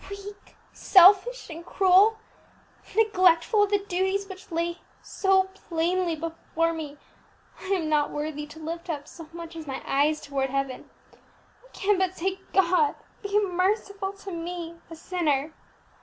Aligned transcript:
Weak, 0.09 0.55
selfish, 0.73 1.47
and 1.51 1.63
cruel, 1.63 2.17
neglectful 2.95 3.61
of 3.61 3.69
the 3.69 3.85
duties 3.85 4.27
which 4.27 4.51
lay 4.51 4.79
so 5.03 5.43
plainly 5.53 6.15
before 6.15 6.73
me, 6.73 6.97
I 7.61 7.65
am 7.65 7.87
not 7.87 8.09
worthy 8.09 8.47
to 8.47 8.57
lift 8.57 8.89
up 8.89 9.07
so 9.07 9.29
much 9.31 9.55
as 9.55 9.67
my 9.67 9.83
eyes 9.85 10.19
towards 10.19 10.49
Heaven; 10.49 10.89
I 11.13 11.67
can 11.71 11.99
but 11.99 12.17
say, 12.17 12.39
God 12.51 12.95
be 13.21 13.39
merciful 13.45 14.11
to 14.13 14.31
me 14.31 14.77
a 14.89 14.95
sinner! 14.95 15.53